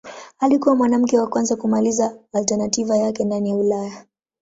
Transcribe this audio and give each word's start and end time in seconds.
Alikuwa 0.39 0.75
mwanamke 0.75 1.19
wa 1.19 1.27
kwanza 1.27 1.55
kumaliza 1.55 2.15
alternativa 2.33 2.97
yake 2.97 3.23
ndani 3.25 3.49
ya 3.49 3.55
Ulaya. 3.55 4.05